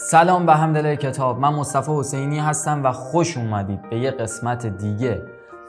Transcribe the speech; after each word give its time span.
سلام 0.00 0.46
به 0.46 0.54
همدل 0.54 0.94
کتاب. 0.94 1.38
من 1.38 1.54
مصطفی 1.54 1.92
حسینی 1.92 2.38
هستم 2.38 2.84
و 2.84 2.92
خوش 2.92 3.36
اومدید 3.36 3.90
به 3.90 3.98
یه 3.98 4.10
قسمت 4.10 4.66
دیگه 4.66 5.22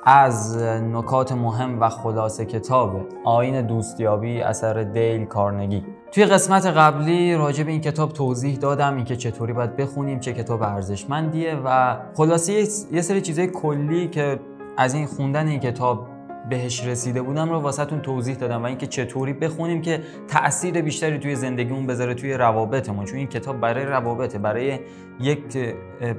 از 0.05 0.57
نکات 0.63 1.31
مهم 1.31 1.81
و 1.81 1.89
خلاصه 1.89 2.45
کتاب 2.45 3.07
آین 3.25 3.67
دوستیابی 3.67 4.41
اثر 4.41 4.83
دیل 4.83 5.25
کارنگی. 5.25 5.85
توی 6.11 6.25
قسمت 6.25 6.65
قبلی 6.65 7.35
راجع 7.35 7.63
به 7.63 7.71
این 7.71 7.81
کتاب 7.81 8.13
توضیح 8.13 8.57
دادم 8.57 8.95
اینکه 8.95 9.15
چطوری 9.15 9.53
باید 9.53 9.75
بخونیم 9.75 10.19
چه 10.19 10.33
کتاب 10.33 10.63
ارزشمندیه 10.63 11.55
و 11.65 11.97
خلاصه 12.17 12.53
یه 12.91 13.01
سری 13.01 13.21
چیزای 13.21 13.47
کلی 13.47 14.07
که 14.07 14.39
از 14.77 14.93
این 14.93 15.05
خوندن 15.05 15.47
این 15.47 15.59
کتاب 15.59 16.07
بهش 16.49 16.85
رسیده 16.85 17.21
بودم 17.21 17.49
رو 17.49 17.59
واسهتون 17.59 18.01
توضیح 18.01 18.35
دادم 18.35 18.63
و 18.63 18.65
اینکه 18.65 18.87
چطوری 18.87 19.33
بخونیم 19.33 19.81
که 19.81 20.01
تاثیر 20.27 20.81
بیشتری 20.81 21.19
توی 21.19 21.35
زندگیمون 21.35 21.87
بذاره 21.87 22.13
توی 22.13 22.33
روابطمون. 22.33 23.05
چون 23.05 23.17
این 23.17 23.27
کتاب 23.27 23.59
برای 23.59 23.85
روابطه 23.85 24.39
برای 24.39 24.79
یک 25.19 25.57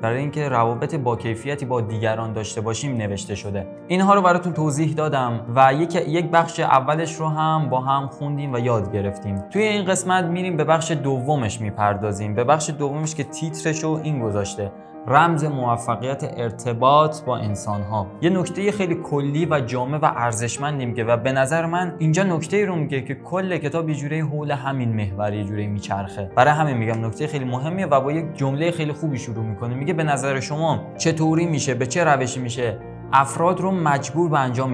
برای 0.02 0.18
اینکه 0.18 0.48
روابط 0.48 0.94
با 0.94 1.16
کیفیتی 1.16 1.64
با 1.66 1.80
دیگران 1.80 2.32
داشته 2.32 2.60
باشیم 2.60 2.96
نوشته 2.96 3.34
شده. 3.34 3.66
اینها 3.88 4.14
رو 4.14 4.22
براتون 4.22 4.52
توضیح 4.52 4.94
دادم 4.94 5.46
و 5.56 5.74
یک 5.74 5.94
یک 5.94 6.30
بخش 6.30 6.60
اولش 6.60 7.14
رو 7.14 7.28
هم 7.28 7.68
با 7.68 7.80
هم 7.80 8.08
خوندیم 8.08 8.52
و 8.52 8.58
یاد 8.58 8.92
گرفتیم. 8.92 9.42
توی 9.50 9.62
این 9.62 9.84
قسمت 9.84 10.24
میریم 10.24 10.56
به 10.56 10.64
بخش 10.64 10.90
دومش 10.90 11.60
می‌پردازیم. 11.60 12.34
به 12.34 12.44
بخش 12.44 12.70
دومش 12.70 13.14
که 13.14 13.24
تیترش 13.24 13.84
رو 13.84 14.00
این 14.02 14.20
گذاشته. 14.20 14.72
رمز 15.06 15.44
موفقیت 15.44 16.34
ارتباط 16.36 17.22
با 17.22 17.36
انسان 17.36 17.82
ها 17.82 18.06
یه 18.20 18.30
نکته 18.30 18.72
خیلی 18.72 18.94
کلی 18.94 19.46
و 19.46 19.60
جامع 19.60 19.98
و 19.98 20.04
ارزشمندی 20.16 20.86
میگه 20.86 21.04
و 21.04 21.16
به 21.16 21.32
نظر 21.32 21.66
من 21.66 21.94
اینجا 21.98 22.22
نکته 22.22 22.66
رو 22.66 22.76
میگه 22.76 23.00
که 23.00 23.14
کل 23.14 23.56
کتاب 23.56 23.88
یه 23.88 23.94
جوری 23.94 24.20
حول 24.20 24.50
همین 24.50 24.92
محور 24.92 25.34
یه 25.34 25.44
جوری 25.44 25.66
میچرخه. 25.66 26.30
برای 26.36 26.52
همین 26.52 26.76
میگم 26.76 27.06
نکته 27.06 27.26
خیلی 27.26 27.44
مهمیه 27.44 27.86
و 27.86 28.00
با 28.00 28.12
یک 28.12 28.34
جمله 28.34 28.70
خیلی 28.70 28.92
خوبی 28.92 29.18
شروع 29.18 29.44
می‌کنه. 29.44 29.74
میگه 29.74 29.92
به 29.92 30.04
نظر 30.04 30.40
شما 30.40 30.80
چطوری 30.98 31.46
میشه 31.46 31.74
به 31.74 31.86
چه 31.86 32.04
روشی 32.04 32.40
میشه 32.40 32.78
افراد 33.12 33.60
رو 33.60 33.70
مجبور 33.70 34.28
به 34.28 34.38
انجام, 34.38 34.72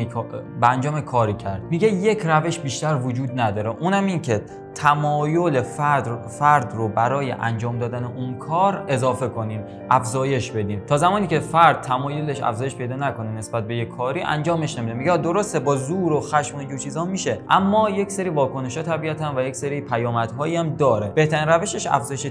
به 0.60 0.70
انجام 0.70 1.00
کاری 1.00 1.34
کرد؟ 1.34 1.62
میگه 1.70 1.88
یک 1.88 2.22
روش 2.24 2.58
بیشتر 2.58 2.94
وجود 3.02 3.40
نداره. 3.40 3.70
اونم 3.80 4.06
این 4.06 4.22
که 4.22 4.42
تمایل 4.76 5.62
فرد, 5.62 6.28
فرد 6.28 6.72
رو 6.74 6.88
برای 6.88 7.30
انجام 7.30 7.78
دادن 7.78 8.04
اون 8.04 8.38
کار 8.38 8.84
اضافه 8.88 9.28
کنیم 9.28 9.64
افزایش 9.90 10.50
بدیم. 10.50 10.82
تا 10.86 10.96
زمانی 10.96 11.26
که 11.26 11.40
فرد 11.40 11.80
تمایلش 11.80 12.42
افزایش 12.42 12.76
پیدا 12.76 12.96
نکنه 12.96 13.30
نسبت 13.30 13.66
به 13.66 13.76
یک 13.76 13.88
کاری 13.88 14.22
انجامش 14.22 14.78
نمیده. 14.78 14.94
میگه 14.94 15.16
درسته 15.16 15.60
با 15.60 15.76
زور 15.76 16.12
و 16.12 16.20
خشم 16.20 16.56
و 16.56 16.58
اینجور 16.58 16.78
چیزا 16.78 17.04
میشه. 17.04 17.38
اما 17.50 17.90
یک 17.90 18.10
سری 18.10 18.28
واکنش 18.28 18.76
ها 18.76 18.82
طبیعتا 18.82 19.32
و 19.36 19.42
یک 19.42 19.56
سری 19.56 19.80
پیامدهایی 19.80 20.56
هم 20.56 20.74
داره. 20.74 21.08
بهترین 21.08 21.48
روشش 21.48 21.86
افزایش 21.86 22.26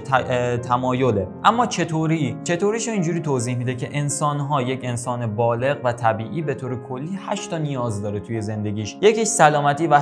تمایله. 0.62 1.28
اما 1.44 1.66
چطوری؟ 1.66 2.36
چطوریشو 2.44 2.90
اینجوری 2.90 3.20
توضیح 3.20 3.56
میده 3.56 3.74
که 3.74 3.88
انسان 3.92 4.40
ها 4.40 4.62
یک 4.62 4.80
انسان 4.82 5.34
بالغ 5.36 5.76
و 5.84 5.92
طبیعی 5.92 6.42
به 6.42 6.54
طور 6.54 6.82
کلی 6.88 7.18
8 7.26 7.50
تا 7.50 7.58
نیاز 7.58 8.02
داره 8.02 8.20
توی 8.20 8.40
زندگیش. 8.40 8.96
یکیش 9.00 9.28
سلامتی 9.28 9.86
و 9.86 10.00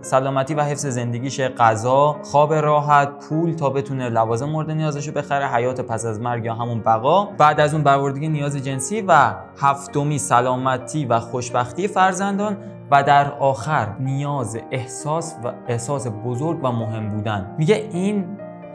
سلامتی 0.00 0.54
و 0.54 0.62
حفظ 0.62 0.86
زندگیش 0.86 1.40
غذا 1.74 2.16
خواب 2.22 2.54
راحت 2.54 3.08
پول 3.28 3.52
تا 3.52 3.70
بتونه 3.70 4.08
لوازم 4.08 4.48
مورد 4.48 4.70
نیازشو 4.70 5.12
بخره 5.12 5.46
حیات 5.46 5.80
پس 5.80 6.06
از 6.06 6.20
مرگ 6.20 6.44
یا 6.44 6.54
همون 6.54 6.80
بقا. 6.80 7.24
بعد 7.24 7.60
از 7.60 7.74
اون 7.74 7.82
برآوردگی 7.82 8.28
نیاز 8.28 8.56
جنسی 8.56 9.00
و 9.08 9.34
هفتمی 9.58 10.18
سلامتی 10.18 11.06
و 11.06 11.20
خوشبختی 11.20 11.88
فرزندان 11.88 12.56
و 12.90 13.02
در 13.02 13.32
آخر 13.32 13.88
نیاز 14.00 14.58
احساس 14.70 15.36
و 15.44 15.52
احساس 15.68 16.06
بزرگ 16.24 16.64
و 16.64 16.72
مهم 16.72 17.10
بودن. 17.10 17.54
میگه 17.58 17.88
این 17.92 18.26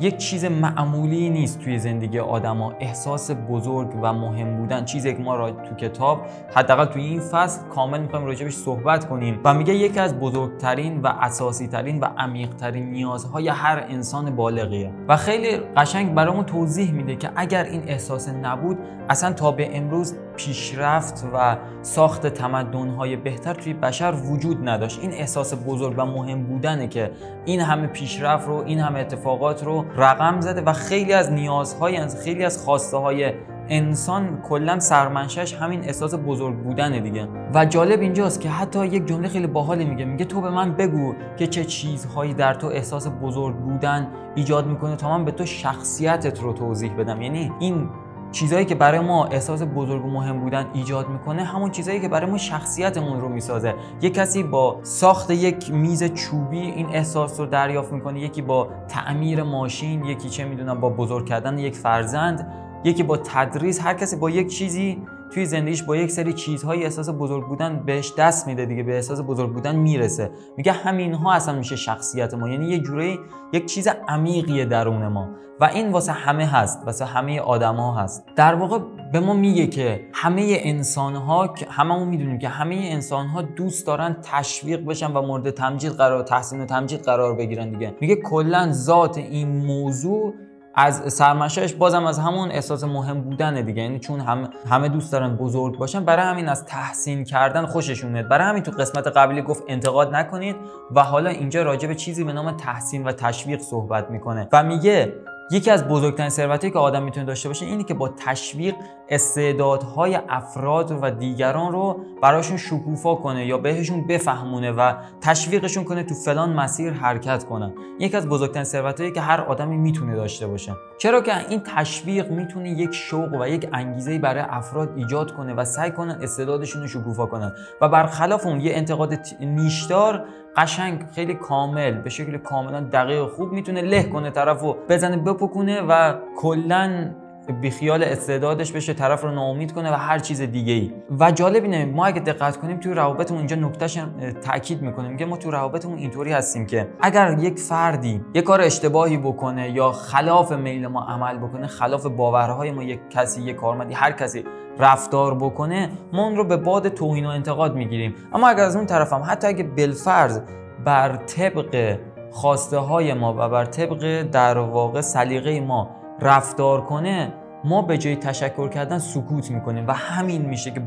یک 0.02 0.18
چیز 0.18 0.46
معمولی 0.46 1.30
نیست 1.30 1.60
توی 1.60 1.80
زندگی 1.80 2.20
آدما. 2.20 2.74
احساس 2.80 3.32
بزرگ 3.50 3.88
و 4.02 4.14
مهم 4.14 4.58
بودن 4.58 4.86
چیزی 4.86 5.14
که 5.14 5.24
ما 5.24 5.36
را 5.36 5.52
تو 5.52 5.76
کتاب 5.76 6.22
حداقل 6.56 6.86
توی 6.86 7.04
این 7.04 7.20
فصل 7.20 7.68
کامل 7.68 8.02
می‌خوایم 8.02 8.26
راجبش 8.26 8.54
صحبت 8.54 9.10
کنیم 9.10 9.40
و 9.44 9.54
میگه 9.54 9.76
یکی 9.76 10.00
از 10.00 10.20
بزرگترین 10.20 11.02
و 11.02 11.08
اساسی 11.08 11.68
ترین 11.68 12.00
و 12.00 12.06
عمیق 12.18 12.50
ترین 12.50 12.92
نیازهای 12.92 13.48
هر 13.48 13.86
انسان 13.90 14.36
بالغیه. 14.36 14.92
و 15.08 15.18
خیلی 15.18 15.58
قشنگ 15.58 16.14
برامون 16.14 16.46
توضیح 16.46 16.92
میده 16.92 17.16
که 17.16 17.30
اگر 17.36 17.64
این 17.64 17.84
احساس 17.88 18.30
نبود 18.30 18.78
اصلا 19.10 19.34
تا 19.34 19.52
به 19.52 19.78
امروز 19.78 20.16
پیشرفت 20.40 21.26
و 21.34 21.58
ساخت 21.82 22.28
تمدن‌های 22.28 23.16
بهتر 23.16 23.54
توی 23.54 23.74
بشر 23.74 24.14
وجود 24.26 24.70
نداشت. 24.70 25.00
این 25.02 25.12
احساس 25.12 25.54
بزرگ 25.68 25.94
و 25.98 26.06
مهم 26.06 26.44
بودنه 26.44 26.88
که 26.88 27.12
این 27.46 27.62
همه 27.62 27.88
پیشرفت 27.88 28.48
رو 28.48 28.64
این 28.66 28.80
همه 28.80 29.00
اتفاقات 29.00 29.64
رو 29.64 29.86
رقم 29.98 30.42
زده 30.42 30.62
و 30.62 30.74
خیلی 30.74 31.14
از 31.14 31.32
نیازهای 31.32 32.08
خیلی 32.24 32.46
از 32.46 32.64
خواسته 32.66 32.98
های 32.98 33.34
انسان 33.70 34.42
کلا 34.42 34.80
سرمنشش 34.80 35.54
همین 35.54 35.84
احساس 35.84 36.16
بزرگ 36.16 36.58
بودن 36.58 37.04
دیگه. 37.04 37.28
و 37.54 37.66
جالب 37.66 38.00
اینجاست 38.00 38.42
که 38.42 38.50
حتی 38.50 38.86
یک 38.86 39.06
جمله 39.06 39.28
خیلی 39.28 39.48
باحالی 39.48 39.86
میگه. 39.86 40.06
میگه 40.06 40.26
تو 40.26 40.42
به 40.42 40.50
من 40.50 40.74
بگو 40.74 41.14
که 41.38 41.48
چه 41.48 41.66
چیزهایی 41.66 42.34
در 42.34 42.54
تو 42.54 42.68
احساس 42.68 43.08
بزرگ 43.08 43.56
بودن 43.56 44.08
ایجاد 44.36 44.68
می‌کنه 44.68 44.96
تا 44.96 45.18
من 45.18 45.26
به 45.26 45.32
تو 45.32 45.46
شخصیتت 45.46 46.42
رو 46.42 46.54
توضیح 46.54 46.94
بدم. 46.94 47.22
یعنی 47.22 47.52
این 47.60 47.90
چیزایی 48.32 48.66
که 48.66 48.76
برای 48.76 49.00
ما 49.00 49.26
احساس 49.26 49.64
بزرگ 49.76 50.06
و 50.06 50.10
مهم 50.10 50.40
بودن 50.40 50.66
ایجاد 50.74 51.10
می‌کنه 51.10 51.44
همون 51.44 51.72
چیزایی 51.72 52.00
که 52.00 52.08
برای 52.08 52.32
ما 52.32 52.38
شخصیتمون 52.38 53.22
رو 53.22 53.30
می‌سازه. 53.30 53.76
یک 54.02 54.14
کسی 54.14 54.44
با 54.44 54.80
ساخت 54.84 55.32
یک 55.32 55.72
میز 55.72 56.04
چوبی 56.04 56.60
این 56.60 56.90
احساس 56.90 57.40
رو 57.40 57.46
دریافت 57.46 57.94
می‌کنه 57.94 58.20
یکی 58.20 58.42
با 58.42 58.68
تعمیر 58.88 59.44
ماشین 59.44 60.06
یکی 60.06 60.30
چه 60.30 60.46
می‌دونم 60.46 60.80
با 60.80 60.90
بزرگ 60.90 61.26
کردن 61.26 61.58
یک 61.58 61.76
فرزند 61.76 62.54
یکی 62.84 63.04
با 63.04 63.18
تدریس. 63.18 63.82
هر 63.82 63.94
کسی 63.94 64.16
با 64.16 64.30
یک 64.30 64.48
چیزی 64.48 65.02
توی 65.34 65.46
زندگیش 65.46 65.84
با 65.84 65.96
یک 65.96 66.12
سری 66.12 66.34
چیزهای 66.34 66.84
احساس 66.84 67.10
بزرگ 67.10 67.48
بودن 67.48 67.84
بهش 67.86 68.14
دست 68.18 68.48
میده 68.48 68.66
دیگه 68.66 68.84
به 68.84 68.96
احساس 68.96 69.22
بزرگ 69.22 69.54
بودن 69.54 69.76
می‌رسه. 69.76 70.32
میگه 70.58 70.72
همین 70.72 71.14
ها 71.14 71.34
اصلا 71.34 71.56
میشه 71.56 71.76
شخصیت 71.76 72.34
ما. 72.34 72.50
یعنی 72.50 72.70
یه 72.70 72.80
جوری 72.80 73.20
یک 73.54 73.66
چیز 73.66 73.88
عمیقیه 74.08 74.66
درون 74.66 75.08
ما. 75.08 75.30
و 75.60 75.64
این 75.66 75.92
واسه 75.92 76.12
همه 76.12 76.46
هست 76.46 76.84
واسه 76.86 77.06
همه 77.06 77.40
آدما 77.40 77.96
هست. 77.96 78.24
در 78.36 78.56
واقع 78.56 78.80
به 79.14 79.20
ما 79.20 79.34
میگه 79.34 79.68
که 79.68 80.08
همه 80.14 80.58
انسان 80.60 81.16
ها 81.16 81.56
هممون 81.70 82.08
می‌دونیم 82.08 82.40
که 82.40 82.48
همه 82.48 82.76
انسان 82.76 83.28
ها 83.28 83.42
دوست 83.42 83.88
دارن 83.88 84.16
تشویق 84.24 84.86
بشن 84.86 85.12
و 85.12 85.22
مورد 85.22 85.50
تمجید 85.50 85.92
قرار 85.92 86.24
تحسین 86.24 86.62
و 86.62 86.66
تمجید 86.66 87.02
قرار 87.02 87.36
بگیرن 87.36 87.70
دیگه. 87.70 87.96
میگه 88.02 88.16
کلا 88.16 88.72
ذات 88.72 89.18
این 89.18 89.66
موضوع 89.66 90.34
از 90.76 91.14
سرمشهش 91.14 91.74
بازم 91.74 92.06
از 92.06 92.20
همون 92.20 92.52
احساس 92.52 92.84
مهم 92.84 93.22
بودن 93.22 93.62
دیگه. 93.62 93.82
یعنی 93.82 94.00
چون 94.00 94.20
هم 94.20 94.50
همه 94.70 94.90
دوست 94.90 95.12
دارن 95.12 95.36
بزرگ 95.36 95.78
باشن 95.78 96.06
برای 96.06 96.26
همین 96.26 96.50
از 96.50 96.66
تحسین 96.66 97.24
کردن 97.24 97.66
خوششون 97.66 98.12
میاد 98.12 98.28
برای 98.28 98.48
همین 98.48 98.64
تو 98.64 98.72
قسمت 98.72 99.08
قبلی 99.08 99.42
گفت 99.42 99.64
انتقاد 99.68 100.16
نکنید 100.16 100.56
و 100.92 101.04
حالا 101.04 101.30
اینجا 101.30 101.64
راجع 101.64 101.88
به 101.88 101.96
چیزی 101.96 102.24
به 102.24 102.34
نام 102.34 102.52
تحسین 102.52 103.04
و 103.04 103.12
تشویق 103.12 103.62
صحبت 103.62 104.12
می‌کنه 104.12 104.48
و 104.52 104.64
میگه 104.64 105.14
یکی 105.52 105.72
از 105.72 105.88
بزرگترین 105.88 106.30
ثروتی 106.30 106.72
که 106.72 106.80
آدم 106.80 107.04
می‌تونه 107.04 107.26
داشته 107.26 107.50
باشه 107.50 107.66
اینه 107.66 107.84
که 107.84 107.94
با 107.94 108.10
تشویق 108.26 108.76
استعدادهای 109.10 110.20
افراد 110.30 111.00
و 111.02 111.12
دیگران 111.12 111.72
رو 111.72 112.00
براشون 112.22 112.58
شکوفا 112.58 113.16
کنه 113.16 113.46
یا 113.46 113.58
بهشون 113.58 114.08
بفهمونه 114.08 114.72
و 114.72 114.94
تشویقشون 115.22 115.84
کنه 115.84 116.04
تو 116.04 116.16
فلان 116.16 116.54
مسیر 116.54 116.94
حرکت 116.94 117.44
کنن. 117.44 117.74
یکی 118.00 118.18
از 118.18 118.28
بزرگترین 118.28 118.64
ثروتایی 118.64 119.12
که 119.12 119.22
هر 119.22 119.42
آدمی 119.42 119.78
می‌تونه 119.78 120.16
داشته 120.16 120.48
باشه. 120.48 120.76
چرا 120.98 121.22
که 121.22 121.50
این 121.50 121.62
تشویق 121.76 122.32
می‌تونه 122.32 122.70
یک 122.70 122.92
شوق 122.92 123.42
و 123.42 123.48
یک 123.48 123.70
انگیزه 123.74 124.20
برای 124.20 124.44
افراد 124.50 124.90
ایجاد 124.96 125.32
کنه 125.32 125.54
و 125.54 125.66
سعی 125.66 125.92
کنن 125.92 126.20
استعدادشون 126.22 126.82
رو 126.82 126.88
شکوفا 126.88 127.26
کنن. 127.26 127.52
و 127.82 127.90
برخلاف 127.90 128.46
اون 128.46 128.62
یه 128.62 128.76
انتقاد 128.76 129.20
نیشدار 129.40 130.26
قشنگ 130.56 131.06
خیلی 131.16 131.34
کامل 131.34 131.92
به 131.92 132.10
شکل 132.10 132.38
کاملا 132.38 132.80
دقیق 132.80 133.28
خوب 133.28 133.52
می‌تونه 133.52 133.82
له 133.82 134.04
کنه 134.04 134.32
طرف 134.32 134.62
رو 134.62 134.78
بزنه 134.90 135.18
بپکونه 135.18 135.82
و 135.82 136.14
کلا 136.38 137.12
بیخیال 137.54 138.04
استعدادش 138.04 138.72
بشه 138.72 138.94
طرف 138.94 139.24
رو 139.24 139.32
ناامید 139.32 139.72
کنه 139.72 139.92
و 139.92 139.96
هر 139.96 140.20
چیز 140.20 140.42
دیگه 140.42 140.74
ای 140.74 140.94
و 141.20 141.32
جالب 141.32 141.64
اینه 141.64 141.86
ما 141.86 142.06
اگه 142.06 142.20
دقت 142.20 142.58
کنیم 142.58 142.78
توی 142.78 142.94
روابطمون 142.94 143.38
اینجا 143.38 143.56
نکتهش 143.56 144.00
تاکید 144.42 144.82
می‌کنیم 144.82 145.18
که 145.18 145.26
ما 145.26 145.38
تو 145.38 145.52
روابطمون 145.52 145.98
اینطوری 145.98 146.32
هستیم 146.32 146.66
که 146.66 146.88
اگر 147.02 147.38
یک 147.40 147.60
فردی 147.60 148.22
یک 148.34 148.44
کار 148.44 148.62
اشتباهی 148.62 149.18
بکنه 149.18 149.70
یا 149.70 149.92
خلاف 149.92 150.52
میل 150.52 150.88
ما 150.88 151.02
عمل 151.02 151.38
بکنه 151.38 151.68
خلاف 151.68 152.06
باورهای 152.06 152.72
ما 152.72 152.84
یک 152.84 153.00
کسی 153.10 153.42
یک 153.42 153.56
کارمندی 153.56 153.94
هر 153.94 154.12
کسی 154.12 154.44
رفتار 154.80 155.36
بکنه 155.36 155.90
ما 156.14 156.24
اون 156.24 156.36
رو 156.36 156.44
به 156.44 156.58
باد 156.58 156.88
توهین 156.88 157.26
و 157.26 157.30
انتقاد 157.30 157.76
می‌گیریم. 157.76 158.16
اما 158.34 158.48
اگر 158.48 158.64
از 158.64 158.76
اون 158.76 158.86
طرف 158.86 159.14
هم 159.14 159.22
حتی 159.26 159.48
اگه 159.48 159.64
بالفرض 159.64 160.40
بر 160.86 161.16
طبق 161.16 161.98
خواسته 162.32 162.78
های 162.78 163.14
ما 163.14 163.34
و 163.34 163.50
بر 163.50 163.66
طبق 163.66 164.22
در 164.22 164.58
واقع 164.58 165.02
سلیقه 165.02 165.62
ما 165.62 165.90
رفتار 166.22 166.82
کنه 166.82 167.34
ما 167.64 167.82
به 167.82 167.98
جای 167.98 168.16
تشکر 168.16 168.70
کردن 168.70 169.00
سکوت 169.00 169.52
می‌کنیم 169.52 169.88
و 169.88 169.92
همین 169.92 170.42
میشه 170.42 170.72
که 170.72 170.82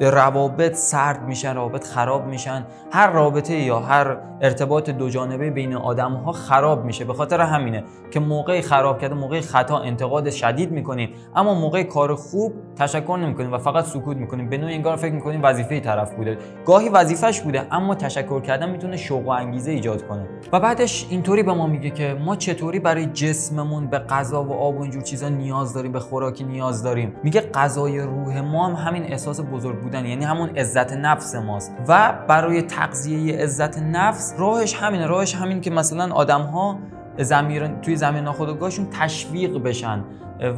روابط 0.00 0.74
سرد 0.74 1.22
میشن 1.22 1.54
روابط 1.54 1.84
خراب 1.84 2.26
میشن. 2.26 2.66
هر 2.92 3.10
رابطه 3.10 3.54
یا 3.54 3.78
هر 3.78 4.16
ارتباط 4.40 4.90
دو 4.90 5.08
جانبه 5.08 5.50
بین 5.50 5.74
آدم 5.74 6.12
ها 6.12 6.32
خراب 6.32 6.84
میشه. 6.84 7.04
به 7.04 7.12
خاطر 7.12 7.40
همینه 7.40 7.84
که 8.10 8.20
موقع 8.20 8.60
خراب 8.60 8.98
کرده 8.98 9.14
موقع 9.14 9.40
خطا 9.40 9.78
انتقاد 9.78 10.30
شدید 10.30 10.70
می‌کنیم. 10.70 11.10
اما 11.36 11.54
موقع 11.54 11.82
کار 11.82 12.14
خوب 12.14 12.52
تشکر 12.76 13.18
نمی‌کنیم 13.22 13.52
و 13.52 13.58
فقط 13.58 13.84
سکوت 13.84 14.16
می‌کنیم. 14.16 14.48
به 14.48 14.58
نوعی 14.58 14.74
انگار 14.74 14.96
فکر 14.96 15.12
می‌کنیم 15.12 15.40
وظیفه 15.42 15.80
طرف 15.80 16.14
بوده. 16.14 16.38
گاهی 16.66 16.88
وظیفش 16.88 17.40
بوده 17.40 17.66
اما 17.70 17.94
تشکر 17.94 18.40
کردن 18.40 18.70
می‌تونه 18.70 18.96
شوق 18.96 19.26
و 19.26 19.30
انگیزه 19.30 19.70
ایجاد 19.70 20.06
کنه. 20.06 20.28
و 20.52 20.60
بعدش 20.60 21.06
اینطوری 21.10 21.42
به 21.42 21.52
ما 21.52 21.66
میگه 21.66 21.90
که 21.90 22.16
ما 22.24 22.36
چطوری 22.36 22.78
برای 22.78 23.06
جسممون 23.06 23.86
به 23.86 23.98
غذا 23.98 24.44
و 24.44 24.52
آب 24.52 24.78
و 24.78 24.82
اینجور 24.82 25.02
چیزا 25.02 25.28
نیاز 25.28 25.74
داریم 25.74 25.92
به 25.92 26.00
خوراکی 26.00 26.44
نیاز 26.44 26.82
داریم. 26.82 27.12
میگه 27.22 27.40
غذای 27.40 28.00
روح 28.00 28.40
ما 28.40 28.66
هم 28.66 28.74
همین 28.88 29.02
احساس 29.02 29.40
بزرگ 29.40 29.89
بودن 29.90 30.06
یعنی 30.06 30.24
همون 30.24 30.48
عزت 30.56 30.92
نفس 30.92 31.34
ماست. 31.34 31.72
و 31.88 32.12
برای 32.28 32.62
تغذیه 32.62 33.38
عزت 33.38 33.78
نفس 33.78 34.34
راهش 34.38 34.74
همینه 34.74 35.06
راهش 35.06 35.34
همین 35.34 35.60
که 35.60 35.70
مثلا 35.70 36.14
آدم 36.14 36.40
ها 36.40 36.78
زمیر 37.18 37.66
توی 37.66 37.96
زمین 37.96 38.24
ناخودآگاهشون 38.24 38.86
تشویق 38.90 39.58
بشن 39.58 40.04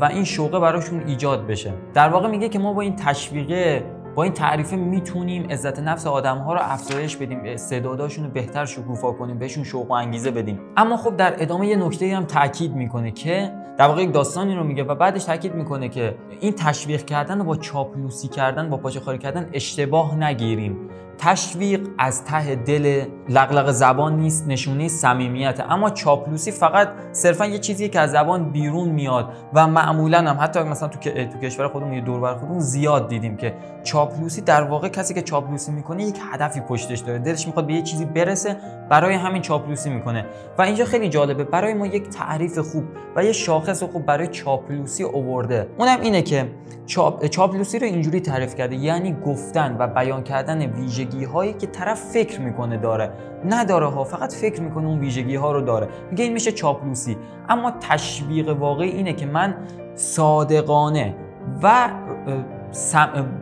و 0.00 0.04
این 0.04 0.24
شوقه 0.24 0.60
براشون 0.60 1.02
ایجاد 1.06 1.46
بشه. 1.46 1.72
در 1.94 2.08
واقع 2.08 2.28
میگه 2.28 2.48
که 2.48 2.58
ما 2.58 2.72
با 2.72 2.80
این 2.80 2.96
تشویقه 2.96 3.84
با 4.14 4.22
این 4.22 4.32
تعریفه 4.32 4.76
می‌تونیم 4.76 5.50
عزت 5.50 5.78
نفس 5.78 6.06
آدم 6.06 6.38
ها 6.38 6.52
رو 6.52 6.60
افزایش 6.62 7.16
بدیم 7.16 7.40
استعداداشون 7.44 8.24
رو 8.24 8.30
بهتر 8.30 8.64
شکوفا 8.64 9.12
کنیم 9.12 9.38
بهشون 9.38 9.64
شوق 9.64 9.90
و 9.90 9.92
انگیزه 9.92 10.30
بدیم. 10.30 10.60
اما 10.76 10.96
خب 10.96 11.16
در 11.16 11.42
ادامه 11.42 11.66
یه 11.66 11.76
نکته 11.76 12.16
هم 12.16 12.24
تاکید 12.24 12.74
می‌کنه 12.74 13.10
که 13.10 13.52
در 13.78 13.88
واقع 13.88 14.02
یک 14.02 14.12
داستانی 14.12 14.54
رو 14.54 14.64
میگه 14.64 14.84
و 14.84 14.94
بعدش 14.94 15.24
تاکید 15.24 15.54
می‌کنه 15.54 15.88
که 15.88 16.14
این 16.40 16.52
تشویق 16.52 17.04
کردن 17.04 17.40
و 17.40 17.44
با 17.44 17.56
چاپلوسی 17.56 18.28
کردن 18.28 18.70
با 18.70 18.76
پاچه 18.76 19.00
خاری 19.00 19.18
کردن 19.18 19.50
اشتباه 19.52 20.16
نگیریم. 20.16 20.76
تشویق 21.18 21.88
از 21.98 22.24
ته 22.24 22.54
دل 22.54 23.04
لغلق 23.28 23.70
زبان 23.70 24.16
نیست 24.16 24.48
نشونه 24.48 24.88
صمیمیت. 24.88 25.60
اما 25.68 25.90
چاپلوسی 25.90 26.50
فقط 26.50 26.88
صرفا 27.12 27.46
یه 27.46 27.58
چیزیه 27.58 27.88
که 27.88 28.00
از 28.00 28.10
زبان 28.10 28.50
بیرون 28.50 28.88
میاد 28.88 29.32
و 29.54 29.66
معمولا 29.66 30.18
هم 30.18 30.36
حتی 30.40 30.60
مثلا 30.60 30.88
تو, 30.88 30.98
تو 31.10 31.38
کشور 31.38 31.68
خودمون 31.68 31.92
یه 31.92 32.00
دور 32.00 32.34
خودمون 32.34 32.60
زیاد 32.60 33.08
دیدیم 33.08 33.36
که 33.36 33.54
چاپلوسی 33.84 34.40
در 34.40 34.62
واقع 34.62 34.88
کسی 34.88 35.14
که 35.14 35.22
چاپلوسی 35.22 35.72
می‌کنه 35.72 36.04
یک 36.04 36.18
هدفی 36.32 36.60
پشتش 36.60 36.98
داره. 36.98 37.18
دلش 37.18 37.46
می‌خواد 37.46 37.66
به 37.66 37.72
یه 37.72 37.82
چیزی 37.82 38.04
برسه 38.04 38.56
برای 38.88 39.14
همین 39.14 39.42
چاپلوسی 39.42 39.90
می‌کنه. 39.90 40.26
و 40.58 40.62
اینجا 40.62 40.84
خیلی 40.84 41.08
جالبه 41.08 41.44
برای 41.44 41.74
ما 41.74 41.86
یک 41.86 42.08
تعریف 42.08 42.58
خوب 42.58 42.84
و 43.16 43.24
یه 43.24 43.32
شاخص 43.32 43.82
خوب 43.82 44.06
برای 44.06 44.26
چاپلوسی 44.26 45.02
اوورده 45.02 45.66
اونم 45.78 46.00
اینه 46.00 46.22
که 46.22 46.48
چاپ... 46.86 47.26
چاپلوسی 47.26 47.78
رو 47.78 47.86
اینجوری 47.86 48.20
تعریف 48.20 48.54
کرده 48.54 48.76
یعنی 48.76 49.16
گفتن 49.26 49.76
و 49.78 49.86
بیان 49.86 50.22
کردن 50.22 50.66
ویژگی 51.02 51.24
هایی 51.24 51.52
که 51.52 51.66
طرف 51.66 52.00
فکر 52.00 52.40
می‌کنه 52.40 52.76
داره. 52.76 53.12
نداره 53.44 53.86
ها 53.86 54.04
فقط 54.04 54.34
فکر 54.34 54.62
می‌کنه 54.62 54.86
اون 54.86 54.98
ویژگی 54.98 55.36
ها 55.36 55.52
رو 55.52 55.60
داره. 55.60 55.88
میگه 56.10 56.24
این 56.24 56.32
میشه 56.32 56.52
چاپلوسی. 56.52 57.16
اما 57.48 57.72
تشویق 57.80 58.48
واقعی 58.48 58.90
اینه 58.90 59.12
که 59.12 59.26
من 59.26 59.54
صادقانه 59.94 61.14
و 61.62 61.88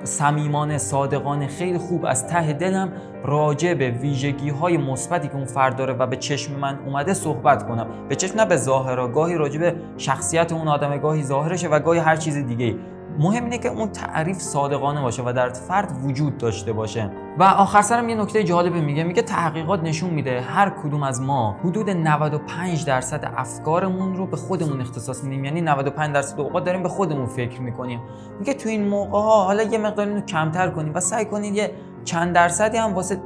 صمیمانه 0.05 0.79
صادقانه 0.79 1.47
خیلی 1.47 1.79
خوب 1.79 2.05
از 2.05 2.27
ته 2.27 2.53
دلم 2.53 2.93
راجع 3.25 3.75
به 3.75 3.91
ویژگی 3.91 4.51
های 4.51 4.77
مثبتی 4.77 5.29
که 5.29 5.35
اون 5.35 5.45
فرد 5.45 5.77
داره 5.77 5.93
و 5.93 6.07
به 6.07 6.17
چشم 6.17 6.55
من 6.55 6.79
اومده 6.87 7.15
صحبت 7.15 7.69
کنم. 7.69 7.87
به 8.09 8.17
چشم 8.17 8.41
نه 8.41 8.47
به 8.47 8.57
ظاهر 8.57 9.09
گاهی 9.09 9.37
راجع 9.37 9.61
به 9.61 9.75
شخصیت 9.97 10.53
اون 10.53 10.69
آدم 10.69 10.97
گاهی 10.97 11.23
ظاهرشه 11.23 11.69
و 11.69 11.79
گاهی 11.79 12.01
هر 12.01 12.17
چیز 12.17 12.37
دیگه 12.37 12.77
مهم 13.19 13.45
اینه 13.45 13.59
که 13.59 13.69
اون 13.69 13.89
تعریف 13.89 14.37
صادقانه 14.37 15.01
باشه 15.01 15.23
و 15.27 15.33
در 15.33 15.49
فرد 15.49 15.93
وجود 16.05 16.39
داشته 16.39 16.73
باشه. 16.73 17.11
و 17.41 17.43
آخر 17.43 17.83
سرم 17.83 18.09
یه 18.09 18.15
نکته 18.15 18.45
جالبه 18.45 18.81
میگه. 18.81 19.05
میگه 19.05 19.23
تحقیقات 19.23 19.83
نشون 19.83 20.11
میده 20.11 20.41
هر 20.41 20.71
کدوم 20.71 21.03
از 21.03 21.21
ما 21.21 21.57
حدود 21.65 21.91
95 21.91 22.85
درصد 22.85 23.33
افکارمون 23.37 24.17
رو 24.17 24.27
به 24.27 24.37
خودمون 24.37 24.81
اختصاص 24.81 25.25
میدیم. 25.25 25.45
یعنی 25.45 25.61
95 25.61 26.15
درصد 26.15 26.41
اوقات 26.41 26.65
داریم 26.65 26.83
به 26.83 26.89
خودمون 26.89 27.27
فکر 27.27 27.61
می‌کنیم. 27.61 28.01
میگه 28.39 28.55
تو 28.55 28.69
این 28.69 28.89
موقع 28.89 29.19
ها 29.19 29.45
حالا 29.45 29.63
یه 29.63 29.79
مقدار 29.79 30.09
اینو 30.09 30.21
کمتر 30.21 30.71
کنیم 30.71 30.93
و 30.95 31.01
سعی 31.01 31.25
کنید 31.25 31.55
یه 31.55 31.71
چند 32.05 32.35
درصدی 32.35 32.77
هم 32.77 32.95
واسه 32.95 33.21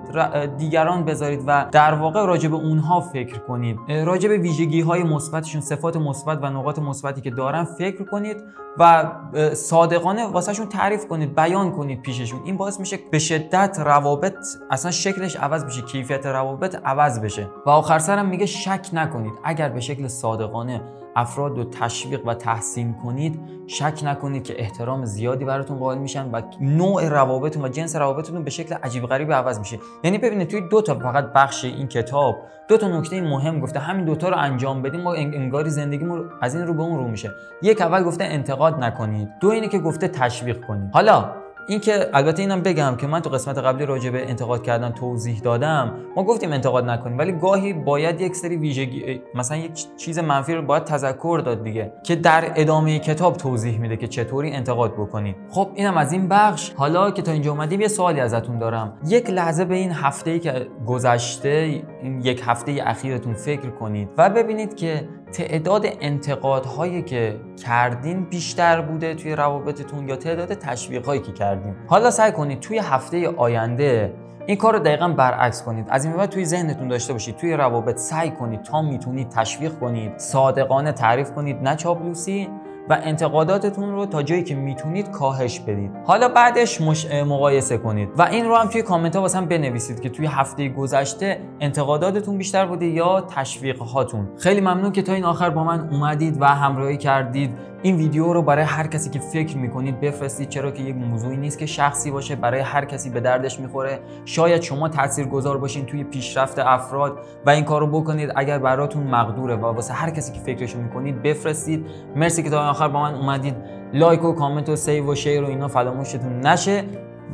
دیگران 0.58 1.04
بذارید 1.04 1.42
و 1.46 1.66
در 1.72 1.94
واقع 1.94 2.26
راجع 2.26 2.48
به 2.48 2.56
اونها 2.56 3.00
فکر 3.00 3.38
کنید. 3.38 3.78
راجع 3.88 4.28
به 4.28 4.38
ویژگی 4.38 4.80
های 4.80 5.02
مثبتشون 5.02 5.60
صفات 5.60 5.96
مثبت 5.96 6.38
و 6.42 6.46
نقاط 6.46 6.78
مثبتی 6.78 7.20
که 7.20 7.30
دارن 7.30 7.64
فکر 7.64 8.04
کنید 8.04 8.36
و 8.78 9.12
صادقانه 9.54 10.26
واسهشون 10.26 10.66
تعریف 10.66 11.06
کنید 11.06 11.34
بیان 11.34 11.72
کنید 11.72 12.02
پیششون. 12.02 12.40
این 12.44 12.56
باعث 12.56 12.80
میشه 12.80 12.98
به 13.10 13.18
شدت 13.18 13.78
روابط 14.04 14.46
اصلا 14.70 14.90
شکلش 14.90 15.36
عوض 15.36 15.64
بشه 15.64 15.82
کیفیت 15.82 16.26
روابط 16.26 16.76
عوض 16.84 17.20
بشه. 17.20 17.48
و 17.66 17.70
آخر 17.70 17.98
سرم 17.98 18.26
میگه 18.26 18.46
شک 18.46 18.88
نکنید. 18.92 19.32
اگر 19.44 19.68
به 19.68 19.80
شکل 19.80 20.08
صادقانه 20.08 20.82
افراد 21.16 21.56
رو 21.56 21.64
تشویق 21.64 22.26
و 22.26 22.34
تحسین 22.34 22.94
کنید 22.94 23.40
شک 23.66 24.00
نکنید 24.04 24.44
که 24.44 24.60
احترام 24.60 25.04
زیادی 25.04 25.44
براتون 25.44 25.78
قائل 25.78 25.98
میشن 25.98 26.30
و 26.30 26.42
نوع 26.60 27.08
روابطتون 27.08 27.64
و 27.64 27.68
جنس 27.68 27.96
روابطتون 27.96 28.44
به 28.44 28.50
شکل 28.50 28.74
عجیب 28.74 29.06
غریبی 29.06 29.32
عوض 29.32 29.58
میشه. 29.58 29.78
یعنی 30.04 30.18
ببینید 30.18 30.48
توی 30.48 30.60
دو 30.60 30.82
تا 30.82 30.94
فقط 30.94 31.32
بخش 31.32 31.64
این 31.64 31.88
کتاب 31.88 32.36
دو 32.68 32.76
تا 32.76 32.88
نکته 32.88 33.20
مهم 33.20 33.60
گفته. 33.60 33.78
همین 33.78 34.04
دوتا 34.04 34.28
رو 34.28 34.36
انجام 34.38 34.82
بدیم 34.82 35.00
ما 35.00 35.14
انگاری 35.14 35.70
زندگیمون 35.70 36.30
از 36.40 36.54
این 36.54 36.66
رو 36.66 36.74
به 36.74 36.82
اون 36.82 36.98
رو 36.98 37.08
میشه. 37.08 37.30
یک 37.62 37.80
اول 37.80 38.02
گفته 38.02 38.24
انتقاد 38.24 38.84
نکنید. 38.84 39.28
دو 39.40 39.48
اینه 39.48 39.68
که 39.68 39.78
گفته 39.78 40.08
تشویق 40.08 40.64
کنید. 40.66 40.90
حالا 40.92 41.43
این 41.66 41.80
که 41.80 42.10
البته 42.12 42.42
اینم 42.42 42.62
بگم 42.62 42.96
که 42.96 43.06
من 43.06 43.20
تو 43.20 43.30
قسمت 43.30 43.58
قبلی 43.58 43.86
راجع 43.86 44.10
به 44.10 44.30
انتقاد 44.30 44.62
کردن 44.62 44.92
توضیح 44.92 45.40
دادم. 45.40 45.94
ما 46.16 46.24
گفتیم 46.24 46.52
انتقاد 46.52 46.84
نکنیم 46.90 47.18
ولی 47.18 47.32
گاهی 47.32 47.72
باید 47.72 48.20
یک 48.20 48.36
سری 48.36 48.56
ویژگی 48.56 49.22
مثلا 49.34 49.56
یک 49.56 49.96
چیز 49.96 50.18
منفی 50.18 50.54
رو 50.54 50.62
باید 50.62 50.84
تذکر 50.84 51.42
داد 51.44 51.64
دیگه 51.64 51.92
که 52.02 52.16
در 52.16 52.52
ادامه 52.56 52.98
کتاب 52.98 53.36
توضیح 53.36 53.78
میده 53.78 53.96
که 53.96 54.08
چطوری 54.08 54.50
انتقاد 54.50 54.92
بکنید 54.92 55.36
خب 55.50 55.68
اینم 55.74 55.96
از 55.96 56.12
این 56.12 56.28
بخش. 56.28 56.72
حالا 56.76 57.10
که 57.10 57.22
تا 57.22 57.32
اینجا 57.32 57.50
اومدیم 57.50 57.80
یه 57.80 57.88
سوالی 57.88 58.20
ازتون 58.20 58.58
دارم. 58.58 58.98
یک 59.06 59.30
لحظه 59.30 59.64
به 59.64 59.74
این 59.74 59.92
هفته 59.92 60.30
ای 60.30 60.38
که 60.38 60.66
گذشته 60.86 61.82
این 62.02 62.20
یک 62.20 62.42
هفته 62.46 62.82
اخیرتون 62.86 63.34
فکر 63.34 63.70
کنید 63.70 64.08
و 64.18 64.30
ببینید 64.30 64.76
که 64.76 65.08
تعداد 65.34 65.86
انتقادهایی 66.00 67.02
که 67.02 67.40
کردین 67.64 68.24
بیشتر 68.24 68.80
بوده 68.80 69.14
توی 69.14 69.36
روابطتون 69.36 70.08
یا 70.08 70.16
تعداد 70.16 70.54
تشویقهایی 70.54 71.20
که 71.20 71.32
کردین. 71.32 71.74
حالا 71.86 72.10
سعی 72.10 72.32
کنید 72.32 72.60
توی 72.60 72.78
هفته 72.78 73.28
آینده 73.28 74.14
این 74.46 74.56
کار 74.56 74.72
رو 74.72 74.78
دقیقا 74.78 75.08
برعکس 75.08 75.62
کنید. 75.62 75.86
از 75.90 76.04
این 76.04 76.16
بعد 76.16 76.30
توی 76.30 76.44
ذهنتون 76.44 76.88
داشته 76.88 77.12
باشید. 77.12 77.36
توی 77.36 77.52
روابط 77.52 77.96
سعی 77.96 78.30
کنید 78.30 78.62
تا 78.62 78.82
می‌تونید 78.82 79.28
تشویق 79.28 79.78
کنید 79.78 80.18
صادقانه 80.18 80.92
تعریف 80.92 81.30
کنید 81.30 81.62
نه 81.62 81.76
چاپلوسی 81.76 82.48
و 82.88 82.98
انتقاداتتون 83.02 83.92
رو 83.92 84.06
تا 84.06 84.22
جایی 84.22 84.42
که 84.42 84.54
می‌تونید 84.54 85.10
کاهش 85.10 85.60
بدید. 85.60 85.90
حالا 86.04 86.28
بعدش 86.28 86.80
مش... 86.80 87.06
مقایسه 87.10 87.78
کنید. 87.78 88.08
و 88.18 88.22
این 88.22 88.44
رو 88.44 88.56
هم 88.56 88.68
توی 88.68 88.82
کامنت 88.82 89.16
ها 89.16 89.22
واسه 89.22 89.38
هم 89.38 89.46
بنویسید 89.46 90.00
که 90.00 90.08
توی 90.08 90.26
هفته 90.26 90.68
گذشته 90.68 91.40
انتقاداتتون 91.60 92.38
بیشتر 92.38 92.66
بوده 92.66 92.86
یا 92.86 93.20
تشویق 93.20 93.78
هاتون 93.78 94.28
خیلی 94.38 94.60
ممنون 94.60 94.92
که 94.92 95.02
تا 95.02 95.12
این 95.12 95.24
آخر 95.24 95.50
با 95.50 95.64
من 95.64 95.88
اومدید 95.90 96.42
و 96.42 96.44
همراهی 96.46 96.96
کردید. 96.96 97.50
این 97.82 97.96
ویدیو 97.96 98.32
رو 98.32 98.42
برای 98.42 98.64
هر 98.64 98.86
کسی 98.86 99.10
که 99.10 99.18
فکر 99.18 99.56
می‌کنید 99.56 100.00
بفرستید 100.00 100.48
چرا 100.48 100.70
که 100.70 100.82
یک 100.82 100.96
موضوعی 100.96 101.36
نیست 101.36 101.58
که 101.58 101.66
شخصی 101.66 102.10
باشه 102.10 102.36
برای 102.36 102.60
هر 102.60 102.84
کسی 102.84 103.10
به 103.10 103.20
دردش 103.20 103.60
می‌خوره. 103.60 104.00
شاید 104.24 104.62
شما 104.62 104.90
اثرگذار 105.32 105.58
باشین 105.58 105.86
توی 105.86 106.04
پیشرفت 106.04 106.58
افراد 106.58 107.18
و 107.46 107.50
این 107.50 107.64
کارو 107.64 107.86
بکنید. 107.86 108.32
اگر 108.36 108.58
براتون 108.58 109.02
مقدوره 109.02 109.56
و 109.56 109.66
واسه 109.66 109.94
هر 109.94 110.10
کسی 110.10 110.32
که 110.32 110.40
فکرشو 110.40 110.78
می‌کنید 110.78 111.22
بفرستید. 111.22 111.86
مرسی 112.16 112.42
که 112.42 112.50
تا 112.50 112.73
آخر 112.74 112.88
با 112.88 113.02
من 113.02 113.14
اومدید 113.14 113.54
like 113.92 114.24
و 114.24 114.32
کامنت 114.32 114.68
و 114.68 114.76
save 114.76 115.12
و 115.12 115.14
share 115.14 115.42
و 115.42 115.46
اینا 115.46 115.68
فراموشتون 115.68 116.40
نشه 116.40 116.84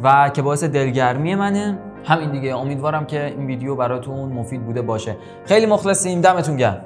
و 0.02 0.28
که 0.35 0.42
باعث 0.42 0.64
دلگرمی 0.64 1.35
منه. 1.35 1.78
همین 2.04 2.30
دیگه 2.30 2.56
امیدوارم 2.56 3.06
که 3.06 3.25
این 3.26 3.47
ویدیو 3.47 3.75
براتون 3.75 4.32
مفید 4.32 4.64
بوده 4.64 4.82
باشه. 4.82 5.16
خیلی 5.44 5.66
مخلصیم. 5.66 6.20
دمتون 6.20 6.56
گرم. 6.56 6.85